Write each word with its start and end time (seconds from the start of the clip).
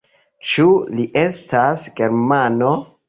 Ĉu 0.51 0.65
li 0.99 1.05
estas 1.25 1.83
germano? 2.01 2.73